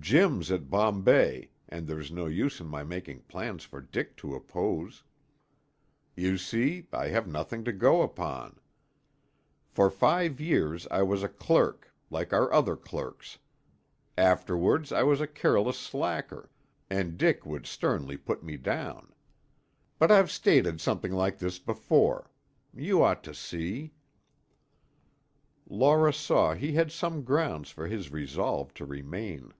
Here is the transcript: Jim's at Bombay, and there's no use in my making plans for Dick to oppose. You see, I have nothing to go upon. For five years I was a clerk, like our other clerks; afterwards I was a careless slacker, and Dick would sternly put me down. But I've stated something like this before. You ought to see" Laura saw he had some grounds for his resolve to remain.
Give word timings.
Jim's 0.00 0.50
at 0.50 0.68
Bombay, 0.68 1.50
and 1.68 1.86
there's 1.86 2.10
no 2.10 2.26
use 2.26 2.58
in 2.60 2.66
my 2.66 2.82
making 2.82 3.20
plans 3.24 3.62
for 3.62 3.80
Dick 3.80 4.16
to 4.16 4.34
oppose. 4.34 5.04
You 6.16 6.38
see, 6.38 6.88
I 6.92 7.06
have 7.08 7.28
nothing 7.28 7.62
to 7.64 7.72
go 7.72 8.02
upon. 8.02 8.58
For 9.68 9.90
five 9.90 10.40
years 10.40 10.88
I 10.90 11.02
was 11.04 11.22
a 11.22 11.28
clerk, 11.28 11.94
like 12.10 12.32
our 12.32 12.52
other 12.52 12.74
clerks; 12.74 13.38
afterwards 14.18 14.90
I 14.92 15.04
was 15.04 15.20
a 15.20 15.26
careless 15.28 15.78
slacker, 15.78 16.50
and 16.90 17.16
Dick 17.16 17.46
would 17.46 17.66
sternly 17.66 18.16
put 18.16 18.42
me 18.42 18.56
down. 18.56 19.14
But 20.00 20.10
I've 20.10 20.32
stated 20.32 20.80
something 20.80 21.12
like 21.12 21.38
this 21.38 21.60
before. 21.60 22.28
You 22.74 23.04
ought 23.04 23.22
to 23.24 23.34
see" 23.34 23.92
Laura 25.68 26.12
saw 26.12 26.54
he 26.54 26.72
had 26.72 26.90
some 26.90 27.22
grounds 27.22 27.70
for 27.70 27.86
his 27.86 28.10
resolve 28.10 28.74
to 28.74 28.84
remain. 28.84 29.52